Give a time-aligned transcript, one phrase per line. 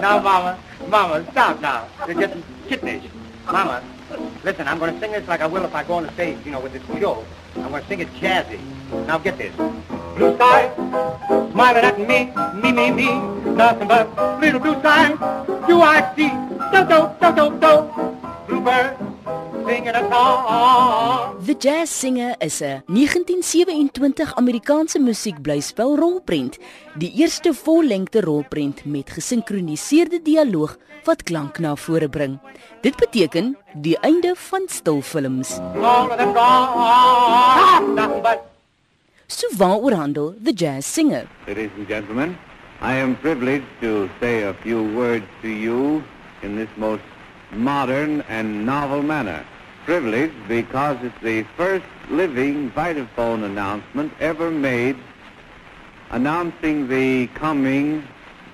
[0.00, 0.58] Now, Mama,
[0.88, 1.88] Mama, stop now.
[2.06, 3.10] You're getting kittenish.
[3.46, 3.82] Mama,
[4.44, 6.38] listen, I'm going to sing this like I will if I go on the stage,
[6.44, 7.24] you know, with this show.
[7.56, 8.60] I'm going to sing it jazzy.
[9.06, 9.54] Now, get this.
[10.16, 10.70] Blue sky,
[11.50, 13.20] smiling at me, me, me, me.
[13.54, 15.08] Nothing but little blue sky.
[15.66, 16.28] Do I see?
[16.70, 17.47] don't, do, do, do, do.
[19.88, 26.58] The Jazz Singer is 'n 1927 Amerikaanse musiekblyspel rolprent,
[26.98, 32.38] die eerste vollengte rolprent met gesinkroniseerde dialoog wat klank na vore bring.
[32.80, 35.48] Dit beteken die einde van stilfilms.
[39.26, 41.24] So waaroor handel The Jazz Singer?
[41.46, 42.36] Ladies and gentlemen,
[42.82, 46.02] I am privileged to say a few words to you
[46.42, 47.02] in this most
[47.56, 49.44] modern and novel manner.
[49.88, 54.96] Privileged because it's the first living Vitaphone announcement ever made
[56.10, 58.04] announcing the coming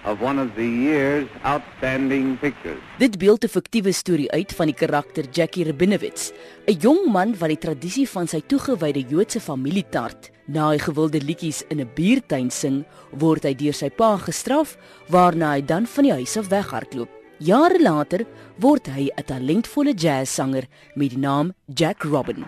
[0.05, 2.79] of one of the year's outstanding pictures.
[2.99, 6.31] Dit beeld 'n fiktiewe storie uit van die karakter Jackie Rabinowitz,
[6.67, 10.31] 'n jong man wat die tradisie van sy toegewyde Joodse familie tart.
[10.47, 14.77] Na hy gewilde liedjies in 'n buurtuin sing, word hy deur sy pa gestraf,
[15.09, 17.24] waarna hy dan van die huis af weghardloop.
[17.47, 18.21] Jare later
[18.65, 20.65] word hy 'n talentvolle jazzsanger
[20.99, 22.41] met die naam Jack Robin.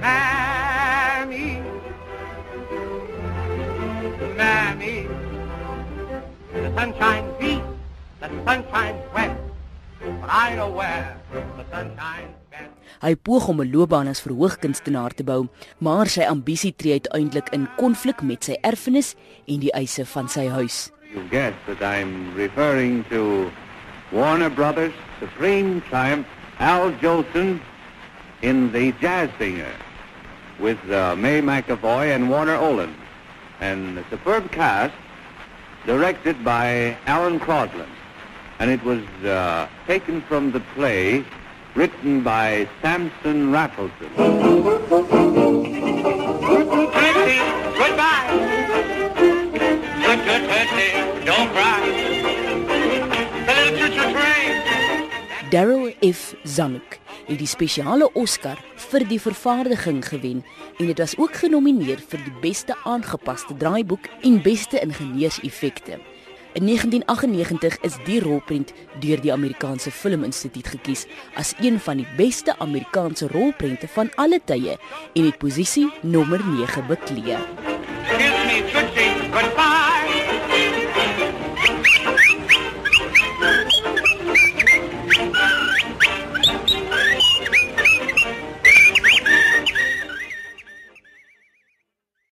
[0.00, 1.58] Mammy,
[4.38, 5.06] Mammy,
[6.52, 7.62] the sun shines east,
[8.20, 9.40] the sun shines west,
[10.00, 12.70] but I know where the sun shines best.
[13.00, 17.68] Hy poog om 'n loopbaan as verhoogkunstenaar te bou, maar sy ambisie tree uiteindelik in
[17.76, 19.14] konflik met sy erfenis
[19.46, 20.90] en die eise van sy huis.
[21.12, 23.50] You guess that I'm referring to
[24.10, 26.26] Warner Brothers' supreme triumph,
[26.58, 27.60] Al Jolson
[28.42, 29.74] in The Jazz Singer,
[30.58, 32.94] with uh, May McAvoy and Warner Olin,
[33.60, 34.94] and a superb cast
[35.86, 37.90] directed by Alan Crosland.
[38.64, 41.22] And it was uh, taken from the play
[41.74, 44.08] written by Samson Raffleson.
[46.96, 47.42] Tootsie,
[47.76, 48.24] goodbye.
[50.00, 50.92] Toot, toot, tootsie,
[51.28, 51.80] don't cry.
[53.44, 55.50] The little choo-choo train.
[55.50, 56.34] Daryl F.
[56.44, 58.56] Zanuck het die spesiale Oscar
[58.88, 60.40] vir die vervaardiging gewen
[60.78, 66.00] en dit was ook genomineer vir die beste aangepaste draaiboek en beste ingenieurseffekte.
[66.54, 68.72] In 1998 is die rolprent
[69.02, 71.02] deur die Amerikaanse Filminstituut gekies
[71.34, 76.86] as een van die beste Amerikaanse rolprente van alle tye en het posisie nommer 9
[76.86, 77.63] bekleed.